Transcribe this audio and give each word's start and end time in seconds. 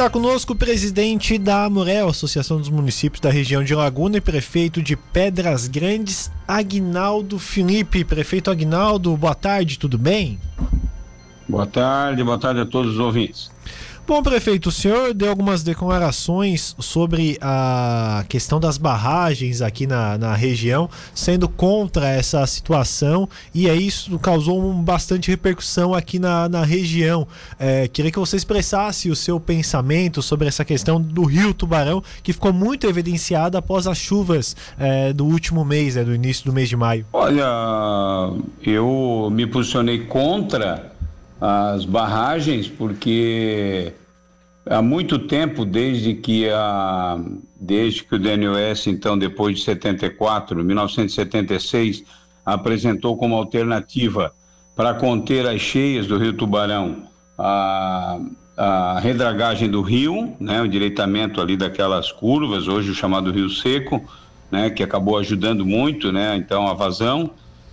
Está 0.00 0.08
conosco 0.08 0.54
o 0.54 0.56
presidente 0.56 1.36
da 1.36 1.66
Amurel, 1.66 2.08
Associação 2.08 2.56
dos 2.56 2.70
Municípios 2.70 3.20
da 3.20 3.28
região 3.28 3.62
de 3.62 3.74
Laguna 3.74 4.16
e 4.16 4.20
prefeito 4.22 4.82
de 4.82 4.96
Pedras 4.96 5.68
Grandes, 5.68 6.32
Agnaldo 6.48 7.38
Felipe. 7.38 8.02
Prefeito 8.02 8.50
Agnaldo, 8.50 9.14
boa 9.14 9.34
tarde, 9.34 9.78
tudo 9.78 9.98
bem? 9.98 10.40
Boa 11.46 11.66
tarde, 11.66 12.24
boa 12.24 12.38
tarde 12.38 12.60
a 12.60 12.64
todos 12.64 12.94
os 12.94 12.98
ouvintes. 12.98 13.50
Bom, 14.10 14.24
prefeito, 14.24 14.70
o 14.70 14.72
senhor 14.72 15.14
deu 15.14 15.30
algumas 15.30 15.62
declarações 15.62 16.74
sobre 16.80 17.38
a 17.40 18.24
questão 18.28 18.58
das 18.58 18.76
barragens 18.76 19.62
aqui 19.62 19.86
na, 19.86 20.18
na 20.18 20.34
região, 20.34 20.90
sendo 21.14 21.48
contra 21.48 22.08
essa 22.08 22.44
situação, 22.44 23.28
e 23.54 23.70
aí 23.70 23.86
isso 23.86 24.18
causou 24.18 24.60
um, 24.60 24.82
bastante 24.82 25.30
repercussão 25.30 25.94
aqui 25.94 26.18
na, 26.18 26.48
na 26.48 26.64
região. 26.64 27.24
É, 27.56 27.86
queria 27.86 28.10
que 28.10 28.18
você 28.18 28.36
expressasse 28.36 29.08
o 29.08 29.14
seu 29.14 29.38
pensamento 29.38 30.20
sobre 30.22 30.48
essa 30.48 30.64
questão 30.64 31.00
do 31.00 31.22
rio 31.22 31.54
Tubarão, 31.54 32.02
que 32.20 32.32
ficou 32.32 32.52
muito 32.52 32.88
evidenciada 32.88 33.58
após 33.58 33.86
as 33.86 33.96
chuvas 33.96 34.56
é, 34.76 35.12
do 35.12 35.24
último 35.24 35.64
mês, 35.64 35.96
é, 35.96 36.02
do 36.02 36.12
início 36.12 36.44
do 36.44 36.52
mês 36.52 36.68
de 36.68 36.74
maio. 36.74 37.06
Olha, 37.12 37.46
eu 38.60 39.28
me 39.30 39.46
posicionei 39.46 40.00
contra 40.00 40.90
as 41.40 41.84
barragens 41.84 42.66
porque 42.68 43.94
há 44.66 44.82
muito 44.82 45.18
tempo, 45.18 45.64
desde 45.64 46.14
que 46.14 46.48
a 46.48 47.18
desde 47.58 48.04
que 48.04 48.14
o 48.14 48.18
DNOS, 48.18 48.86
então 48.86 49.18
depois 49.18 49.58
de 49.58 49.64
74, 49.64 50.64
1976, 50.64 52.04
apresentou 52.44 53.16
como 53.16 53.34
alternativa 53.36 54.32
para 54.74 54.94
conter 54.94 55.46
as 55.46 55.60
cheias 55.60 56.06
do 56.06 56.16
Rio 56.16 56.32
Tubarão 56.32 57.06
a, 57.38 58.18
a 58.56 59.00
redragagem 59.00 59.70
do 59.70 59.82
rio, 59.82 60.34
né, 60.40 60.60
o 60.60 60.66
endireitamento 60.66 61.40
ali 61.40 61.56
daquelas 61.56 62.12
curvas, 62.12 62.68
hoje 62.68 62.90
o 62.90 62.94
chamado 62.94 63.30
Rio 63.30 63.48
Seco, 63.48 64.02
né, 64.50 64.70
que 64.70 64.82
acabou 64.82 65.18
ajudando 65.18 65.64
muito, 65.64 66.12
né, 66.12 66.36
então 66.36 66.66
a 66.66 66.74
vazão 66.74 67.30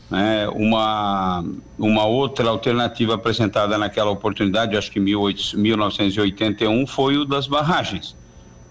né, 0.10 0.48
uma, 0.50 1.44
uma 1.78 2.06
outra 2.06 2.50
alternativa 2.50 3.16
apresentada 3.16 3.78
naquela 3.78 4.10
oportunidade, 4.10 4.78
acho 4.78 4.92
que 4.92 5.00
18, 5.00 5.58
1981, 5.58 6.88
foi 6.88 7.18
o 7.18 7.26
das 7.26 7.48
barragens. 7.48 8.16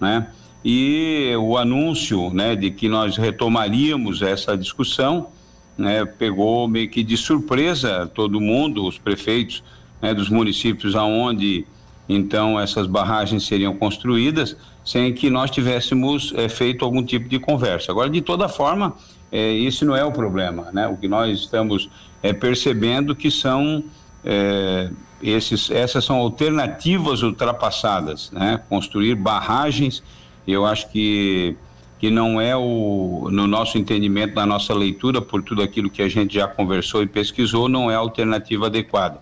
Né? 0.00 0.26
E 0.64 1.32
o 1.38 1.56
anúncio 1.56 2.30
né, 2.32 2.56
de 2.56 2.70
que 2.70 2.88
nós 2.88 3.16
retomaríamos 3.16 4.22
essa 4.22 4.56
discussão 4.56 5.28
né, 5.76 6.04
pegou 6.04 6.66
meio 6.66 6.88
que 6.88 7.02
de 7.02 7.16
surpresa 7.16 8.10
todo 8.14 8.40
mundo, 8.40 8.84
os 8.86 8.98
prefeitos 8.98 9.62
né, 10.00 10.14
dos 10.14 10.28
municípios 10.30 10.96
aonde 10.96 11.66
então 12.08 12.58
essas 12.58 12.86
barragens 12.86 13.44
seriam 13.44 13.76
construídas, 13.76 14.56
sem 14.84 15.12
que 15.12 15.28
nós 15.28 15.50
tivéssemos 15.50 16.32
é, 16.36 16.48
feito 16.48 16.84
algum 16.84 17.04
tipo 17.04 17.28
de 17.28 17.38
conversa. 17.38 17.90
Agora, 17.90 18.08
de 18.08 18.20
toda 18.20 18.48
forma, 18.48 18.94
é, 19.30 19.54
esse 19.54 19.84
não 19.84 19.96
é 19.96 20.04
o 20.04 20.12
problema, 20.12 20.70
né? 20.72 20.86
O 20.86 20.96
que 20.96 21.08
nós 21.08 21.38
estamos 21.38 21.90
é, 22.22 22.32
percebendo 22.32 23.14
que 23.14 23.30
são 23.30 23.84
é, 24.24 24.90
esses, 25.22 25.70
essas 25.70 26.04
são 26.04 26.16
alternativas 26.16 27.22
ultrapassadas, 27.22 28.30
né? 28.30 28.60
Construir 28.68 29.14
barragens, 29.14 30.02
eu 30.46 30.64
acho 30.64 30.90
que 30.90 31.56
que 31.98 32.10
não 32.10 32.38
é 32.38 32.54
o 32.54 33.28
no 33.32 33.46
nosso 33.46 33.78
entendimento, 33.78 34.34
na 34.34 34.44
nossa 34.44 34.74
leitura, 34.74 35.22
por 35.22 35.42
tudo 35.42 35.62
aquilo 35.62 35.88
que 35.88 36.02
a 36.02 36.08
gente 36.08 36.34
já 36.34 36.46
conversou 36.46 37.02
e 37.02 37.06
pesquisou, 37.06 37.68
não 37.68 37.90
é 37.90 37.94
a 37.94 37.98
alternativa 37.98 38.66
adequada. 38.66 39.18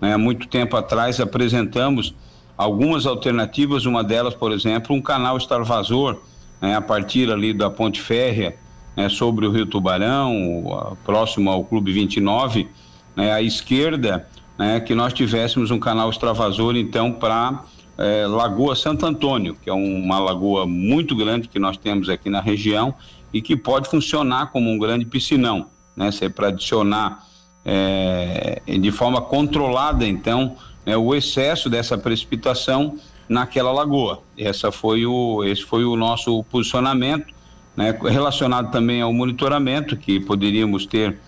Né? 0.00 0.14
Há 0.14 0.18
muito 0.18 0.46
tempo 0.46 0.76
atrás 0.76 1.20
apresentamos 1.20 2.14
algumas 2.56 3.06
alternativas, 3.06 3.86
uma 3.86 4.04
delas, 4.04 4.34
por 4.34 4.52
exemplo, 4.52 4.94
um 4.94 5.02
canal 5.02 5.36
extravasor, 5.36 6.20
né? 6.60 6.76
a 6.76 6.80
partir 6.80 7.30
ali 7.30 7.52
da 7.52 7.68
Ponte 7.68 8.00
Férrea, 8.00 8.56
né, 8.96 9.08
sobre 9.08 9.46
o 9.46 9.50
Rio 9.50 9.66
Tubarão, 9.66 10.96
próximo 11.04 11.50
ao 11.50 11.64
Clube 11.64 11.92
29, 11.92 12.68
né, 13.16 13.32
à 13.32 13.42
esquerda, 13.42 14.28
né, 14.58 14.80
que 14.80 14.94
nós 14.94 15.12
tivéssemos 15.12 15.70
um 15.70 15.78
canal 15.78 16.10
extravasor, 16.10 16.76
então, 16.76 17.12
para 17.12 17.64
é, 17.98 18.26
Lagoa 18.26 18.74
Santo 18.74 19.06
Antônio, 19.06 19.56
que 19.62 19.68
é 19.68 19.72
uma 19.72 20.18
lagoa 20.18 20.66
muito 20.66 21.14
grande 21.16 21.48
que 21.48 21.58
nós 21.58 21.76
temos 21.76 22.08
aqui 22.08 22.28
na 22.28 22.40
região 22.40 22.94
e 23.32 23.40
que 23.40 23.56
pode 23.56 23.88
funcionar 23.88 24.50
como 24.50 24.70
um 24.70 24.78
grande 24.78 25.04
piscinão, 25.04 25.66
né, 25.96 26.10
é 26.20 26.28
para 26.28 26.48
adicionar 26.48 27.26
é, 27.64 28.60
de 28.66 28.90
forma 28.90 29.20
controlada, 29.20 30.06
então, 30.06 30.56
né, 30.84 30.96
o 30.96 31.14
excesso 31.14 31.70
dessa 31.70 31.96
precipitação 31.96 32.98
naquela 33.28 33.72
lagoa. 33.72 34.20
Essa 34.36 34.70
foi 34.70 35.06
o, 35.06 35.44
esse 35.44 35.62
foi 35.62 35.84
o 35.84 35.96
nosso 35.96 36.42
posicionamento 36.44 37.32
né, 37.76 37.96
relacionado 38.02 38.70
também 38.70 39.00
ao 39.00 39.12
monitoramento, 39.12 39.96
que 39.96 40.20
poderíamos 40.20 40.86
ter 40.86 41.18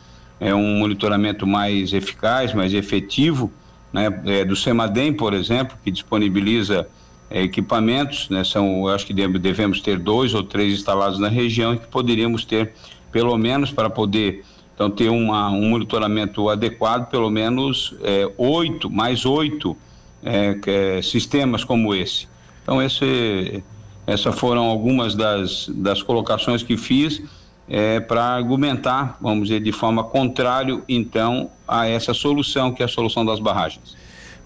é, 0.40 0.54
um 0.54 0.78
monitoramento 0.78 1.46
mais 1.46 1.92
eficaz, 1.92 2.52
mais 2.52 2.74
efetivo, 2.74 3.50
né, 3.92 4.08
é, 4.26 4.44
do 4.44 4.54
CEMADEM, 4.54 5.14
por 5.14 5.32
exemplo, 5.32 5.76
que 5.82 5.90
disponibiliza 5.90 6.88
é, 7.30 7.42
equipamentos, 7.42 8.28
né, 8.28 8.44
são, 8.44 8.86
acho 8.88 9.06
que 9.06 9.14
devemos 9.14 9.80
ter 9.80 9.98
dois 9.98 10.34
ou 10.34 10.42
três 10.42 10.74
instalados 10.74 11.18
na 11.18 11.28
região 11.28 11.74
e 11.74 11.78
que 11.78 11.86
poderíamos 11.86 12.44
ter, 12.44 12.72
pelo 13.10 13.36
menos, 13.38 13.70
para 13.70 13.88
poder 13.88 14.44
então 14.74 14.90
ter 14.90 15.08
uma, 15.08 15.50
um 15.50 15.70
monitoramento 15.70 16.48
adequado, 16.48 17.08
pelo 17.08 17.30
menos 17.30 17.94
é, 18.02 18.28
oito, 18.36 18.90
mais 18.90 19.24
oito 19.24 19.76
é, 20.22 20.58
é, 20.66 21.02
sistemas 21.02 21.62
como 21.62 21.94
esse. 21.94 22.26
Então, 22.62 22.82
esse 22.82 23.62
essas 24.06 24.38
foram 24.38 24.64
algumas 24.64 25.14
das, 25.14 25.68
das 25.68 26.02
colocações 26.02 26.62
que 26.62 26.76
fiz 26.76 27.22
é, 27.68 28.00
para 28.00 28.22
argumentar, 28.22 29.16
vamos 29.20 29.48
dizer, 29.48 29.60
de 29.60 29.72
forma 29.72 30.04
contrária, 30.04 30.80
então, 30.88 31.50
a 31.66 31.86
essa 31.86 32.12
solução, 32.12 32.72
que 32.72 32.82
é 32.82 32.84
a 32.84 32.88
solução 32.88 33.24
das 33.24 33.40
barragens. 33.40 33.96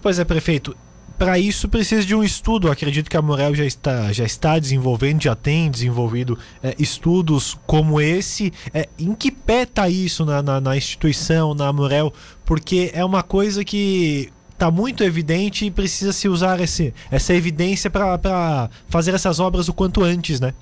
Pois 0.01 0.19
é, 0.19 0.23
prefeito. 0.23 0.75
Para 1.17 1.37
isso 1.37 1.67
precisa 1.67 2.05
de 2.05 2.15
um 2.15 2.23
estudo. 2.23 2.71
Acredito 2.71 3.09
que 3.09 3.17
a 3.17 3.21
Morel 3.21 3.53
já 3.53 3.65
está, 3.65 4.09
já 4.13 4.23
está 4.23 4.57
desenvolvendo, 4.57 5.21
já 5.21 5.35
tem 5.35 5.69
desenvolvido 5.69 6.39
é, 6.63 6.73
estudos 6.79 7.57
como 7.67 7.99
esse. 7.99 8.53
É, 8.73 8.87
em 8.97 9.13
que 9.13 9.29
pé 9.29 9.63
está 9.63 9.89
isso 9.89 10.23
na, 10.23 10.41
na, 10.41 10.61
na 10.61 10.77
instituição, 10.77 11.53
na 11.53 11.73
Morel? 11.73 12.13
Porque 12.45 12.89
é 12.93 13.03
uma 13.03 13.21
coisa 13.21 13.65
que 13.65 14.31
está 14.59 14.69
muito 14.69 15.05
evidente 15.05 15.65
e 15.65 15.71
precisa 15.71 16.11
se 16.11 16.27
usar 16.27 16.59
esse, 16.59 16.93
essa 17.09 17.33
evidência 17.33 17.89
para 17.89 18.69
fazer 18.89 19.15
essas 19.15 19.39
obras 19.39 19.69
o 19.69 19.73
quanto 19.73 20.03
antes, 20.03 20.41
né? 20.41 20.53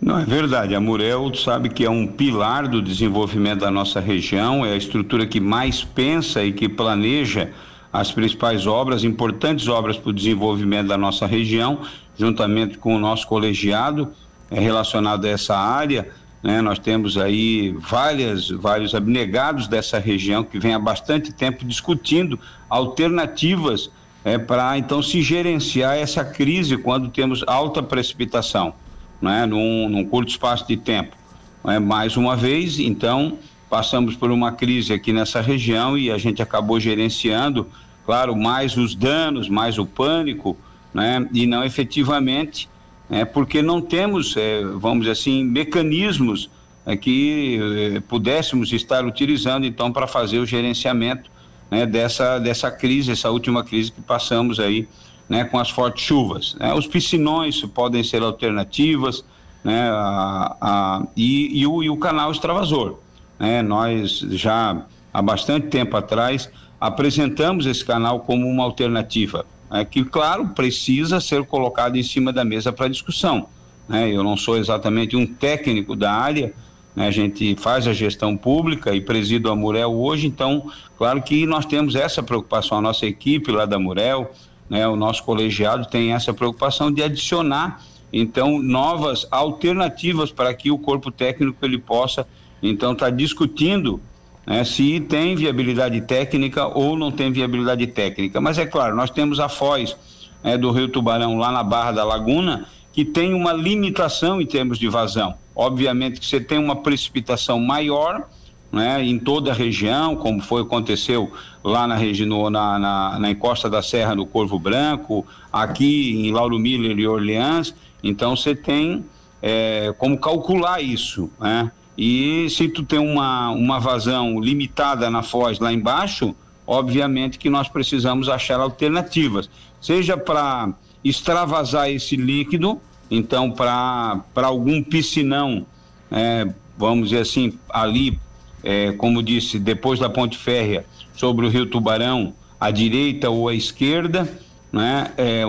Não, 0.00 0.20
é 0.20 0.24
verdade. 0.24 0.76
A 0.76 0.80
Murel 0.80 1.34
sabe 1.34 1.68
que 1.68 1.84
é 1.84 1.90
um 1.90 2.06
pilar 2.06 2.68
do 2.68 2.80
desenvolvimento 2.80 3.60
da 3.60 3.70
nossa 3.70 3.98
região, 3.98 4.64
é 4.64 4.74
a 4.74 4.76
estrutura 4.76 5.26
que 5.26 5.40
mais 5.40 5.82
pensa 5.82 6.44
e 6.44 6.52
que 6.52 6.68
planeja 6.68 7.50
as 7.92 8.12
principais 8.12 8.66
obras, 8.66 9.02
importantes 9.02 9.66
obras 9.66 9.96
para 9.96 10.10
o 10.10 10.12
desenvolvimento 10.12 10.86
da 10.86 10.96
nossa 10.96 11.26
região, 11.26 11.80
juntamente 12.16 12.78
com 12.78 12.94
o 12.94 12.98
nosso 12.98 13.26
colegiado 13.26 14.12
é, 14.48 14.60
relacionado 14.60 15.24
a 15.24 15.28
essa 15.28 15.56
área. 15.56 16.08
Né? 16.42 16.60
Nós 16.60 16.78
temos 16.78 17.16
aí 17.16 17.74
várias, 17.78 18.48
vários 18.48 18.94
abnegados 18.94 19.66
dessa 19.66 19.98
região 19.98 20.44
que 20.44 20.58
vem 20.58 20.74
há 20.74 20.78
bastante 20.78 21.32
tempo 21.32 21.64
discutindo 21.64 22.38
alternativas 22.68 23.90
é, 24.24 24.38
para 24.38 24.76
então 24.76 25.02
se 25.02 25.22
gerenciar 25.22 25.96
essa 25.96 26.24
crise 26.24 26.76
quando 26.76 27.08
temos 27.08 27.42
alta 27.46 27.82
precipitação, 27.82 28.74
né? 29.20 29.46
num, 29.46 29.88
num 29.88 30.04
curto 30.04 30.30
espaço 30.30 30.66
de 30.66 30.76
tempo. 30.76 31.16
É, 31.64 31.78
mais 31.78 32.16
uma 32.16 32.36
vez, 32.36 32.78
então, 32.78 33.38
passamos 33.68 34.14
por 34.14 34.30
uma 34.30 34.52
crise 34.52 34.92
aqui 34.92 35.12
nessa 35.12 35.40
região 35.40 35.98
e 35.98 36.10
a 36.10 36.18
gente 36.18 36.40
acabou 36.40 36.78
gerenciando, 36.78 37.66
claro, 38.06 38.36
mais 38.36 38.76
os 38.76 38.94
danos, 38.94 39.48
mais 39.48 39.78
o 39.78 39.84
pânico, 39.84 40.56
né? 40.94 41.28
e 41.32 41.46
não 41.46 41.64
efetivamente 41.64 42.68
é, 43.10 43.24
porque 43.24 43.62
não 43.62 43.80
temos, 43.80 44.36
é, 44.36 44.62
vamos 44.64 45.00
dizer 45.00 45.12
assim, 45.12 45.44
mecanismos 45.44 46.50
é, 46.84 46.96
que 46.96 47.58
é, 47.96 48.00
pudéssemos 48.00 48.72
estar 48.72 49.04
utilizando 49.04 49.66
então 49.66 49.92
para 49.92 50.06
fazer 50.06 50.38
o 50.38 50.46
gerenciamento 50.46 51.30
né, 51.70 51.86
dessa, 51.86 52.38
dessa 52.38 52.70
crise, 52.70 53.12
essa 53.12 53.30
última 53.30 53.64
crise 53.64 53.92
que 53.92 54.00
passamos 54.00 54.60
aí 54.60 54.86
né, 55.28 55.44
com 55.44 55.58
as 55.58 55.70
fortes 55.70 56.04
chuvas. 56.04 56.54
Né? 56.58 56.72
Os 56.74 56.86
piscinões 56.86 57.60
podem 57.62 58.02
ser 58.02 58.22
alternativas 58.22 59.24
né, 59.64 59.90
a, 59.90 60.56
a, 60.60 61.06
e, 61.16 61.60
e, 61.60 61.66
o, 61.66 61.82
e 61.82 61.90
o 61.90 61.96
canal 61.96 62.30
extravasor. 62.30 62.98
Né? 63.38 63.62
Nós 63.62 64.20
já 64.30 64.82
há 65.12 65.22
bastante 65.22 65.68
tempo 65.68 65.96
atrás 65.96 66.50
apresentamos 66.80 67.66
esse 67.66 67.84
canal 67.84 68.20
como 68.20 68.46
uma 68.46 68.64
alternativa 68.64 69.44
é, 69.70 69.84
que, 69.84 70.04
claro, 70.04 70.48
precisa 70.48 71.20
ser 71.20 71.44
colocado 71.44 71.96
em 71.96 72.02
cima 72.02 72.32
da 72.32 72.44
mesa 72.44 72.72
para 72.72 72.88
discussão. 72.88 73.48
Né? 73.88 74.10
Eu 74.10 74.22
não 74.22 74.36
sou 74.36 74.56
exatamente 74.56 75.16
um 75.16 75.26
técnico 75.26 75.94
da 75.94 76.12
área, 76.12 76.52
né? 76.94 77.06
a 77.06 77.10
gente 77.10 77.56
faz 77.56 77.86
a 77.86 77.92
gestão 77.92 78.36
pública 78.36 78.94
e 78.94 79.00
presido 79.00 79.50
a 79.50 79.56
Murel 79.56 79.92
hoje, 79.92 80.26
então, 80.26 80.70
claro 80.96 81.22
que 81.22 81.46
nós 81.46 81.66
temos 81.66 81.94
essa 81.94 82.22
preocupação, 82.22 82.78
a 82.78 82.82
nossa 82.82 83.06
equipe 83.06 83.50
lá 83.50 83.66
da 83.66 83.78
Murel, 83.78 84.32
né, 84.68 84.86
o 84.86 84.96
nosso 84.96 85.24
colegiado 85.24 85.86
tem 85.86 86.12
essa 86.12 86.32
preocupação 86.34 86.92
de 86.92 87.02
adicionar 87.02 87.82
então 88.12 88.58
novas 88.58 89.26
alternativas 89.30 90.30
para 90.32 90.52
que 90.54 90.70
o 90.70 90.78
corpo 90.78 91.10
técnico 91.10 91.64
ele 91.64 91.78
possa 91.78 92.26
então 92.62 92.92
estar 92.92 93.06
tá 93.06 93.10
discutindo 93.10 94.00
né, 94.48 94.64
se 94.64 94.98
tem 95.00 95.36
viabilidade 95.36 96.00
técnica 96.00 96.66
ou 96.66 96.96
não 96.96 97.12
tem 97.12 97.30
viabilidade 97.30 97.86
técnica. 97.88 98.40
Mas 98.40 98.56
é 98.56 98.64
claro, 98.64 98.96
nós 98.96 99.10
temos 99.10 99.38
a 99.38 99.48
Foz 99.48 99.94
né, 100.42 100.56
do 100.56 100.70
Rio 100.70 100.88
Tubarão 100.88 101.36
lá 101.36 101.52
na 101.52 101.62
Barra 101.62 101.92
da 101.92 102.04
Laguna 102.04 102.66
que 102.90 103.04
tem 103.04 103.34
uma 103.34 103.52
limitação 103.52 104.40
em 104.40 104.46
termos 104.46 104.78
de 104.78 104.88
vazão. 104.88 105.34
Obviamente 105.54 106.18
que 106.18 106.26
você 106.26 106.40
tem 106.40 106.58
uma 106.58 106.76
precipitação 106.76 107.60
maior, 107.60 108.26
né, 108.72 109.04
em 109.04 109.18
toda 109.18 109.50
a 109.50 109.54
região, 109.54 110.16
como 110.16 110.40
foi 110.40 110.62
aconteceu 110.62 111.30
lá 111.62 111.86
na 111.86 111.94
região 111.94 112.48
na, 112.48 112.78
na, 112.78 113.18
na, 113.18 113.30
encosta 113.30 113.68
da 113.68 113.82
Serra 113.82 114.16
do 114.16 114.24
Corvo 114.24 114.58
Branco, 114.58 115.26
aqui 115.52 116.26
em 116.26 116.32
Lauro 116.32 116.58
Miller 116.58 116.98
e 116.98 117.06
Orleans. 117.06 117.74
Então 118.02 118.34
você 118.34 118.54
tem 118.54 119.04
é, 119.42 119.94
como 119.98 120.18
calcular 120.18 120.82
isso, 120.82 121.30
né? 121.38 121.70
E 121.98 122.48
se 122.48 122.68
tu 122.68 122.84
tem 122.84 123.00
uma, 123.00 123.50
uma 123.50 123.80
vazão 123.80 124.38
limitada 124.38 125.10
na 125.10 125.20
foz 125.20 125.58
lá 125.58 125.72
embaixo, 125.72 126.32
obviamente 126.64 127.40
que 127.40 127.50
nós 127.50 127.68
precisamos 127.68 128.28
achar 128.28 128.60
alternativas, 128.60 129.50
seja 129.80 130.16
para 130.16 130.72
extravasar 131.04 131.90
esse 131.90 132.14
líquido, 132.14 132.80
então 133.10 133.50
para 133.50 134.22
algum 134.36 134.80
piscinão, 134.80 135.66
é, 136.08 136.46
vamos 136.76 137.08
dizer 137.08 137.22
assim, 137.22 137.58
ali 137.68 138.16
é, 138.62 138.92
como 138.92 139.20
disse, 139.20 139.58
depois 139.58 139.98
da 139.98 140.08
ponte 140.08 140.38
férrea 140.38 140.86
sobre 141.16 141.46
o 141.46 141.48
Rio 141.48 141.66
Tubarão, 141.66 142.32
à 142.60 142.70
direita 142.70 143.28
ou 143.28 143.48
à 143.48 143.54
esquerda, 143.54 144.28
né, 144.72 145.10
é, 145.16 145.42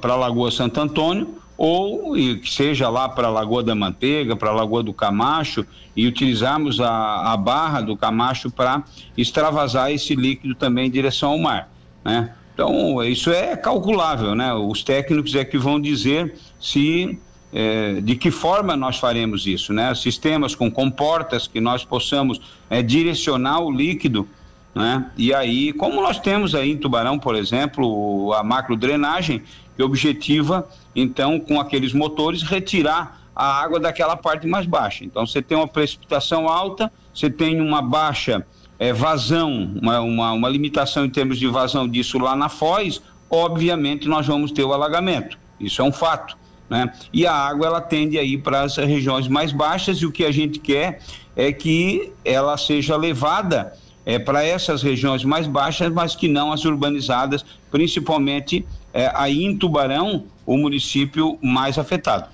para 0.00 0.12
a 0.12 0.16
Lagoa 0.16 0.52
Santo 0.52 0.80
Antônio, 0.80 1.36
ou 1.56 2.12
que 2.14 2.50
seja 2.50 2.88
lá 2.88 3.08
para 3.08 3.28
a 3.28 3.30
Lagoa 3.30 3.62
da 3.62 3.74
Manteiga, 3.74 4.36
para 4.36 4.50
a 4.50 4.54
Lagoa 4.54 4.82
do 4.82 4.92
Camacho, 4.92 5.66
e 5.94 6.06
utilizarmos 6.06 6.80
a, 6.80 7.32
a 7.32 7.36
barra 7.36 7.80
do 7.80 7.96
Camacho 7.96 8.50
para 8.50 8.84
extravasar 9.16 9.90
esse 9.90 10.14
líquido 10.14 10.54
também 10.54 10.86
em 10.86 10.90
direção 10.90 11.30
ao 11.30 11.38
mar. 11.38 11.70
Né? 12.04 12.32
Então, 12.52 13.02
isso 13.04 13.30
é 13.30 13.56
calculável, 13.56 14.34
né? 14.34 14.52
Os 14.54 14.82
técnicos 14.82 15.34
é 15.34 15.44
que 15.44 15.58
vão 15.58 15.78
dizer 15.78 16.34
se 16.58 17.18
é, 17.52 18.00
de 18.00 18.16
que 18.16 18.30
forma 18.30 18.76
nós 18.76 18.98
faremos 18.98 19.46
isso, 19.46 19.72
né? 19.72 19.94
Sistemas 19.94 20.54
com 20.54 20.70
comportas 20.70 21.46
que 21.46 21.60
nós 21.60 21.84
possamos 21.84 22.40
é, 22.68 22.82
direcionar 22.82 23.60
o 23.60 23.70
líquido, 23.70 24.28
né? 24.76 25.10
E 25.16 25.32
aí, 25.32 25.72
como 25.72 26.02
nós 26.02 26.20
temos 26.20 26.54
aí 26.54 26.72
em 26.72 26.76
Tubarão, 26.76 27.18
por 27.18 27.34
exemplo, 27.34 28.34
a 28.34 28.44
macrodrenagem, 28.44 29.42
que 29.74 29.82
objetiva, 29.82 30.68
então, 30.94 31.40
com 31.40 31.58
aqueles 31.58 31.94
motores, 31.94 32.42
retirar 32.42 33.22
a 33.34 33.58
água 33.58 33.80
daquela 33.80 34.16
parte 34.16 34.46
mais 34.46 34.66
baixa. 34.66 35.02
Então, 35.02 35.26
você 35.26 35.40
tem 35.40 35.56
uma 35.56 35.66
precipitação 35.66 36.46
alta, 36.46 36.92
você 37.14 37.30
tem 37.30 37.58
uma 37.58 37.80
baixa 37.80 38.46
é, 38.78 38.92
vazão, 38.92 39.72
uma, 39.80 40.00
uma, 40.00 40.32
uma 40.32 40.48
limitação 40.50 41.06
em 41.06 41.10
termos 41.10 41.38
de 41.38 41.46
vazão 41.46 41.88
disso 41.88 42.18
lá 42.18 42.36
na 42.36 42.50
foz, 42.50 43.00
obviamente 43.30 44.06
nós 44.06 44.26
vamos 44.26 44.52
ter 44.52 44.62
o 44.62 44.74
alagamento. 44.74 45.38
Isso 45.58 45.80
é 45.80 45.84
um 45.86 45.92
fato. 45.92 46.36
Né? 46.68 46.92
E 47.14 47.26
a 47.26 47.32
água 47.32 47.66
ela 47.66 47.80
tende 47.80 48.18
a 48.18 48.22
ir 48.22 48.38
para 48.38 48.60
as 48.60 48.76
regiões 48.76 49.26
mais 49.26 49.52
baixas 49.52 49.98
e 49.98 50.06
o 50.06 50.12
que 50.12 50.24
a 50.26 50.30
gente 50.30 50.58
quer 50.58 51.00
é 51.34 51.50
que 51.50 52.12
ela 52.22 52.58
seja 52.58 52.94
levada 52.94 53.72
é, 54.06 54.20
para 54.20 54.44
essas 54.44 54.82
regiões 54.82 55.24
mais 55.24 55.48
baixas, 55.48 55.92
mas 55.92 56.14
que 56.14 56.28
não 56.28 56.52
as 56.52 56.64
urbanizadas, 56.64 57.44
principalmente 57.72 58.64
é, 58.94 59.10
aí 59.14 59.44
em 59.44 59.56
Tubarão, 59.56 60.24
o 60.46 60.56
município 60.56 61.36
mais 61.42 61.76
afetado. 61.76 62.26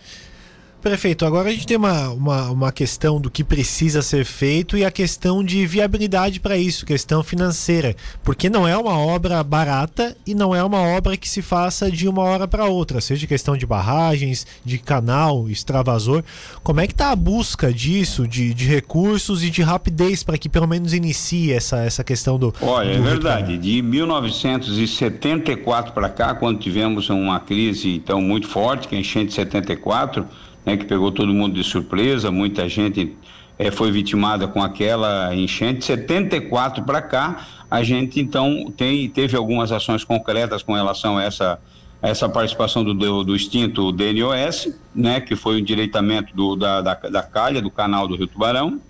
Prefeito, 0.83 1.25
agora 1.25 1.49
a 1.49 1.53
gente 1.53 1.65
tem 1.65 1.77
uma, 1.77 2.09
uma, 2.09 2.51
uma, 2.51 2.73
questão 2.73 3.21
do 3.21 3.31
que 3.31 3.45
precisa 3.45 4.03
ser 4.03 4.25
feito 4.25 4.77
e 4.77 4.85
a 4.85 4.91
questão 4.91 5.45
de 5.45 5.65
viabilidade 5.65 6.41
para 6.41 6.57
isso, 6.57 6.85
questão 6.85 7.23
financeira. 7.23 7.95
Porque 8.25 8.51
não 8.51 8.67
é 8.67 8.77
uma 8.77 8.99
obra 8.99 9.45
barata 9.45 10.17
e 10.27 10.35
não 10.35 10.53
é 10.53 10.65
uma 10.65 10.81
obra 10.81 11.17
que 11.17 11.29
se 11.29 11.41
faça 11.41 11.89
de 11.89 12.09
uma 12.09 12.23
hora 12.23 12.49
para 12.49 12.67
outra, 12.67 13.01
seja 13.01 13.29
questão 13.29 13.57
de 13.57 13.65
barragens, 13.65 14.45
de 14.65 14.77
canal, 14.77 15.49
extravasor. 15.49 16.25
Como 16.65 16.81
é 16.81 16.87
que 16.89 16.95
está 16.95 17.13
a 17.13 17.17
busca 17.17 17.73
disso, 17.73 18.27
de, 18.27 18.53
de 18.53 18.67
recursos 18.67 19.45
e 19.45 19.51
de 19.51 19.63
rapidez 19.63 20.25
para 20.25 20.37
que 20.37 20.49
pelo 20.49 20.67
menos 20.67 20.93
inicie 20.93 21.53
essa, 21.53 21.79
essa 21.79 22.03
questão 22.03 22.37
do. 22.37 22.53
Olha, 22.61 22.99
do 22.99 23.07
é 23.07 23.09
verdade. 23.09 23.57
De 23.57 23.81
1974 23.83 25.93
para 25.93 26.09
cá, 26.09 26.35
quando 26.35 26.59
tivemos 26.59 27.09
uma 27.09 27.39
crise 27.39 27.95
então 27.95 28.21
muito 28.21 28.49
forte, 28.49 28.89
que 28.89 28.97
é 28.97 28.99
enchente 28.99 29.29
de 29.29 29.35
74 29.35 30.27
né, 30.65 30.77
que 30.77 30.85
pegou 30.85 31.11
todo 31.11 31.33
mundo 31.33 31.55
de 31.55 31.65
surpresa, 31.65 32.31
muita 32.31 32.69
gente 32.69 33.17
é, 33.59 33.71
foi 33.71 33.91
vitimada 33.91 34.47
com 34.49 34.63
aquela 34.63 35.35
enchente. 35.35 35.85
74 35.85 36.85
para 36.85 37.03
cá, 37.03 37.47
a 37.71 37.83
gente 37.83 38.21
então 38.21 38.73
tem, 38.77 39.09
teve 39.09 39.37
algumas 39.37 39.73
ações 39.73 40.05
concretas 40.05 40.63
com 40.63 40.75
relação 40.75 41.19
a 41.19 41.25
essa, 41.25 41.59
essa 42.01 42.29
participação 42.29 42.85
do, 42.85 42.95
do, 42.95 43.25
do 43.25 43.37
extinto 43.37 43.93
DNOS, 43.93 44.75
né, 44.95 45.21
que 45.21 45.37
foi 45.37 45.57
o 45.57 45.59
endireitamento 45.59 46.35
do, 46.35 46.57
da, 46.57 46.81
da, 46.81 46.95
da 46.95 47.23
calha 47.23 47.61
do 47.61 47.71
canal 47.71 48.09
do 48.09 48.17
Rio 48.17 48.27
Tubarão. 48.27 48.81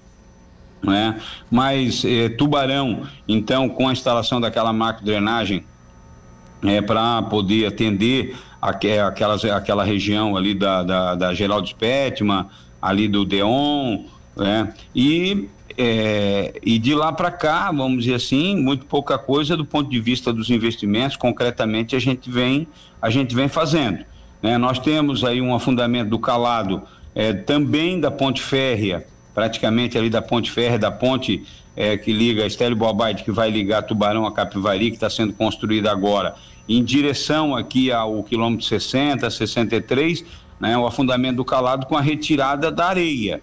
Né? 0.83 1.21
Mas 1.49 2.05
eh, 2.05 2.29
Tubarão, 2.31 3.07
então, 3.29 3.69
com 3.69 3.89
a 3.89 3.93
instalação 3.93 4.41
daquela 4.41 4.73
macro 4.73 5.05
drenagem 5.05 5.65
é, 6.64 6.81
para 6.81 7.23
poder 7.23 7.67
atender 7.67 8.37
aquelas, 8.61 9.44
aquela 9.44 9.85
região 9.85 10.37
ali 10.37 10.55
da, 10.55 10.82
da, 10.82 11.14
da 11.14 11.35
Geraldo 11.35 11.67
Spetman, 11.67 12.47
ali 12.81 13.09
do 13.09 13.25
Deon, 13.25 14.05
né? 14.37 14.73
E, 14.94 15.49
é, 15.76 16.55
e 16.62 16.79
de 16.79 16.94
lá 16.94 17.12
para 17.12 17.31
cá, 17.31 17.70
vamos 17.70 18.05
dizer 18.05 18.14
assim, 18.14 18.56
muito 18.56 18.87
pouca 18.87 19.19
coisa 19.19 19.56
do 19.56 19.64
ponto 19.64 19.91
de 19.91 20.00
vista 20.00 20.32
dos 20.32 20.50
investimentos, 20.50 21.17
concretamente 21.17 21.97
a 21.97 21.99
gente 21.99 22.31
vem, 22.31 22.67
a 23.00 23.11
gente 23.11 23.35
vem 23.35 23.49
fazendo. 23.49 24.05
Né? 24.43 24.58
Nós 24.58 24.79
temos 24.79 25.25
aí 25.25 25.41
um 25.41 25.55
afundamento 25.55 26.11
do 26.11 26.19
calado 26.19 26.82
é, 27.15 27.32
também 27.32 28.00
da 28.00 28.11
ponte 28.11 28.43
férrea, 28.43 29.06
praticamente 29.35 29.97
ali 29.97 30.11
da 30.11 30.23
ponte 30.23 30.50
férrea, 30.50 30.79
da 30.79 30.91
ponte 30.91 31.44
é, 31.76 31.97
que 31.97 32.12
liga 32.12 32.47
Estélio 32.47 32.76
Boabide, 32.76 33.23
que 33.23 33.31
vai 33.31 33.50
ligar 33.50 33.82
Tubarão 33.82 34.26
a 34.26 34.32
Capivari, 34.32 34.91
que 34.91 34.97
está 34.97 35.08
sendo 35.08 35.32
construída 35.32 35.91
agora, 35.91 36.35
em 36.69 36.82
direção 36.82 37.55
aqui 37.55 37.91
ao 37.91 38.23
quilômetro 38.23 38.64
60, 38.64 39.29
63, 39.29 40.25
né, 40.61 40.79
o 40.79 40.87
afundamento 40.87 41.37
do 41.37 41.44
calado 41.44 41.87
com 41.87 41.96
a 41.96 42.01
retirada 42.01 42.70
da 42.70 42.87
areia, 42.87 43.43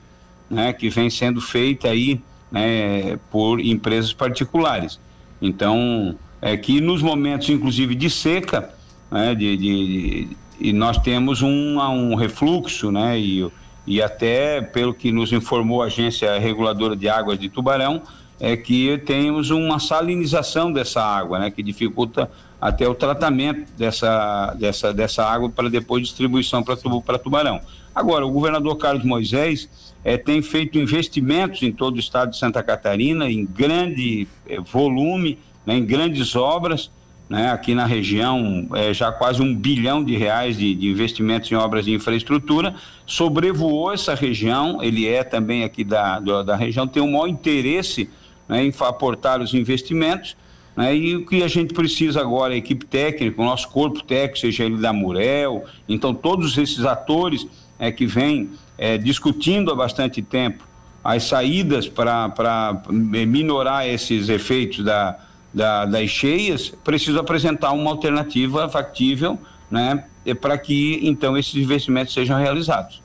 né, 0.50 0.72
que 0.74 0.90
vem 0.90 1.10
sendo 1.10 1.42
feita 1.42 1.90
aí 1.90 2.22
né, 2.52 3.20
por 3.30 3.60
empresas 3.60 4.14
particulares. 4.14 5.00
Então, 5.42 6.16
é 6.42 6.56
que 6.56 6.80
nos 6.82 7.02
momentos, 7.02 7.50
inclusive, 7.50 7.94
de 7.96 8.10
seca, 8.10 8.74
né, 9.12 9.36
de, 9.36 9.58
de, 9.58 10.28
e 10.60 10.74
nós 10.74 10.98
temos 10.98 11.42
um, 11.42 11.80
um 11.80 12.16
refluxo, 12.16 12.92
né, 12.92 13.20
e, 13.20 13.50
e 13.86 14.02
até 14.02 14.62
pelo 14.62 14.94
que 14.94 15.12
nos 15.12 15.32
informou 15.32 15.82
a 15.82 15.86
Agência 15.86 16.38
Reguladora 16.40 16.96
de 16.96 17.10
Águas 17.10 17.38
de 17.38 17.50
Tubarão, 17.50 18.02
é 18.40 18.56
que 18.56 18.98
temos 19.00 19.50
uma 19.50 19.80
salinização 19.80 20.72
dessa 20.72 21.02
água, 21.04 21.40
né, 21.40 21.52
que 21.52 21.62
dificulta 21.62 22.32
até 22.60 22.88
o 22.88 22.96
tratamento 22.96 23.72
dessa, 23.78 24.54
dessa, 24.58 24.94
dessa 24.94 25.24
água 25.24 25.50
para 25.50 25.70
depois 25.70 26.04
distribuição 26.04 26.64
para 26.64 27.18
Tubarão. 27.18 27.62
Agora, 27.94 28.26
o 28.26 28.32
governador 28.32 28.78
Carlos 28.78 29.04
Moisés 29.04 29.70
é, 30.04 30.18
tem 30.18 30.42
feito 30.42 30.78
investimentos 30.78 31.62
em 31.64 31.72
todo 31.72 31.98
o 31.98 32.00
estado 32.00 32.32
de 32.32 32.38
Santa 32.38 32.64
Catarina, 32.64 33.30
em 33.30 33.46
grande 33.46 34.28
é, 34.48 34.60
volume, 34.60 35.38
né, 35.66 35.78
em 35.78 35.86
grandes 35.86 36.36
obras, 36.36 36.92
né, 37.30 37.52
aqui 37.52 37.76
na 37.76 37.86
região, 37.86 38.68
é, 38.74 38.94
já 38.94 39.12
quase 39.12 39.42
um 39.42 39.56
bilhão 39.56 40.04
de 40.04 40.16
reais 40.18 40.58
de, 40.58 40.74
de, 40.74 40.88
investimentos 40.88 41.52
em 41.52 41.56
obras 41.56 41.86
de 41.86 41.94
infraestrutura, 41.94 42.74
sobrevoou 43.06 43.94
essa 43.94 44.16
região, 44.16 44.82
ele 44.82 45.08
é 45.08 45.24
também 45.24 45.64
aqui 45.64 45.84
da, 45.84 46.20
da, 46.20 46.42
da 46.42 46.56
região, 46.56 46.88
tem 46.88 47.04
um 47.04 47.12
maior 47.12 47.28
interesse 47.28 48.10
né, 48.50 48.66
em 48.66 48.74
aportar 48.80 49.40
os 49.42 49.54
investimentos, 49.54 50.36
né, 50.76 50.96
e 50.96 51.16
o 51.16 51.26
que 51.26 51.44
a 51.44 51.48
gente 51.48 51.74
precisa 51.74 52.20
agora, 52.20 52.54
a 52.54 52.58
equipe 52.58 52.86
técnica, 52.86 53.40
o 53.42 53.46
nosso 53.46 53.70
corpo 53.70 54.04
técnico, 54.04 54.40
seja 54.40 54.66
ele 54.66 54.78
da 54.78 54.92
Murel, 54.92 55.64
então 55.88 56.14
todos 56.14 56.58
esses 56.58 56.84
atores 56.84 57.48
é, 57.78 57.92
que 57.92 58.06
vêm 58.06 58.50
é, 58.78 58.98
discutindo 58.98 59.72
há 59.72 59.76
bastante 59.76 60.22
tempo 60.22 60.68
as 61.04 61.24
saídas 61.24 61.88
para 61.88 62.82
minorar 62.90 63.88
esses 63.88 64.28
efeitos 64.28 64.84
da, 64.84 65.18
da, 65.54 65.86
das 65.86 66.10
cheias, 66.10 66.74
precisam 66.84 67.22
apresentar 67.22 67.72
uma 67.72 67.90
alternativa 67.90 68.68
factível 68.68 69.40
né, 69.72 70.04
para 70.42 70.58
que 70.58 71.00
então 71.04 71.38
esses 71.38 71.56
investimentos 71.56 72.14
sejam 72.14 72.38
realizados. 72.38 73.02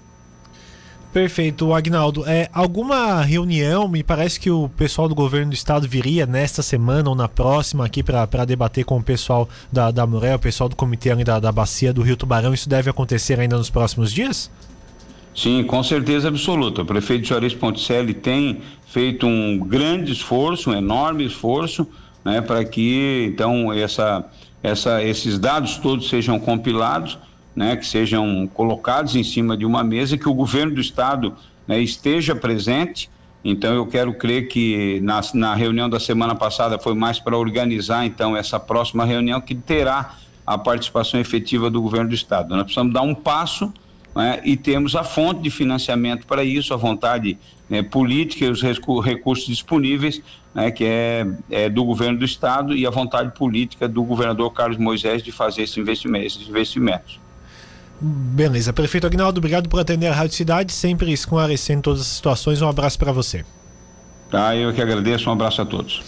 Perfeito, 1.14 1.72
Agnaldo. 1.72 2.28
É, 2.28 2.50
alguma 2.52 3.22
reunião, 3.22 3.86
me 3.86 4.02
parece 4.02 4.40
que 4.40 4.50
o 4.50 4.68
pessoal 4.70 5.08
do 5.08 5.14
governo 5.14 5.52
do 5.52 5.54
estado 5.54 5.86
viria 5.86 6.26
nesta 6.26 6.60
semana 6.60 7.08
ou 7.08 7.14
na 7.14 7.28
próxima 7.28 7.86
aqui 7.86 8.02
para 8.02 8.44
debater 8.44 8.84
com 8.84 8.98
o 8.98 9.02
pessoal 9.02 9.48
da, 9.70 9.92
da 9.92 10.04
Murel, 10.08 10.34
o 10.34 10.40
pessoal 10.40 10.68
do 10.68 10.74
comitê 10.74 11.14
da, 11.24 11.38
da 11.38 11.52
bacia 11.52 11.92
do 11.92 12.02
Rio 12.02 12.16
Tubarão. 12.16 12.52
Isso 12.52 12.68
deve 12.68 12.90
acontecer 12.90 13.38
ainda 13.38 13.56
nos 13.56 13.70
próximos 13.70 14.12
dias? 14.12 14.50
Sim, 15.32 15.62
com 15.62 15.84
certeza 15.84 16.26
absoluta. 16.26 16.82
O 16.82 16.84
prefeito 16.84 17.28
Juarez 17.28 17.54
Ponticelli 17.54 18.12
tem 18.12 18.60
feito 18.84 19.24
um 19.24 19.60
grande 19.60 20.10
esforço, 20.10 20.70
um 20.70 20.74
enorme 20.74 21.24
esforço, 21.24 21.86
né, 22.24 22.40
para 22.40 22.64
que 22.64 23.30
então 23.32 23.72
essa, 23.72 24.24
essa, 24.64 25.00
esses 25.00 25.38
dados 25.38 25.76
todos 25.76 26.08
sejam 26.08 26.40
compilados 26.40 27.16
né, 27.54 27.76
que 27.76 27.86
sejam 27.86 28.48
colocados 28.52 29.14
em 29.14 29.22
cima 29.22 29.56
de 29.56 29.64
uma 29.64 29.84
mesa, 29.84 30.18
que 30.18 30.28
o 30.28 30.34
governo 30.34 30.74
do 30.74 30.80
estado 30.80 31.34
né, 31.66 31.80
esteja 31.80 32.34
presente. 32.34 33.10
Então 33.44 33.74
eu 33.74 33.86
quero 33.86 34.14
crer 34.14 34.48
que 34.48 35.00
na, 35.02 35.20
na 35.34 35.54
reunião 35.54 35.88
da 35.88 36.00
semana 36.00 36.34
passada 36.34 36.78
foi 36.78 36.94
mais 36.94 37.18
para 37.18 37.36
organizar 37.36 38.06
então 38.06 38.36
essa 38.36 38.58
próxima 38.58 39.04
reunião 39.04 39.40
que 39.40 39.54
terá 39.54 40.16
a 40.46 40.58
participação 40.58 41.20
efetiva 41.20 41.70
do 41.70 41.80
governo 41.80 42.08
do 42.08 42.14
estado. 42.14 42.50
Nós 42.50 42.64
precisamos 42.64 42.92
dar 42.92 43.02
um 43.02 43.14
passo 43.14 43.72
né, 44.14 44.40
e 44.44 44.56
temos 44.56 44.94
a 44.94 45.04
fonte 45.04 45.42
de 45.42 45.50
financiamento 45.50 46.26
para 46.26 46.44
isso, 46.44 46.72
a 46.72 46.76
vontade 46.76 47.38
né, 47.68 47.82
política 47.82 48.44
e 48.44 48.48
os 48.48 48.62
recursos 48.62 49.46
disponíveis, 49.46 50.22
né, 50.54 50.70
que 50.70 50.84
é, 50.84 51.26
é, 51.50 51.68
do 51.68 51.84
governo 51.84 52.18
do 52.18 52.24
estado 52.24 52.76
e 52.76 52.86
a 52.86 52.90
vontade 52.90 53.34
política 53.34 53.88
do 53.88 54.02
governador 54.02 54.52
Carlos 54.52 54.78
Moisés 54.78 55.22
de 55.22 55.32
fazer 55.32 55.62
esse 55.62 55.80
investimento, 55.80 56.26
esses 56.26 56.48
investimentos. 56.48 57.23
Beleza. 58.00 58.72
Prefeito 58.72 59.06
Agnaldo, 59.06 59.38
obrigado 59.38 59.68
por 59.68 59.80
atender 59.80 60.08
a 60.08 60.14
Rádio 60.14 60.36
Cidade, 60.36 60.72
sempre 60.72 61.12
esclarecendo 61.12 61.82
todas 61.82 62.00
as 62.02 62.06
situações. 62.08 62.60
Um 62.60 62.68
abraço 62.68 62.98
para 62.98 63.12
você. 63.12 63.44
Tá, 64.30 64.56
eu 64.56 64.72
que 64.72 64.82
agradeço. 64.82 65.30
Um 65.30 65.32
abraço 65.32 65.62
a 65.62 65.64
todos. 65.64 66.02